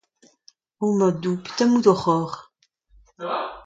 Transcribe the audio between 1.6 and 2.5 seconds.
emaout oc'h ober?